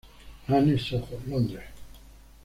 Anne, 0.47 0.79
Soho, 0.79 1.21
Londres. 1.27 1.61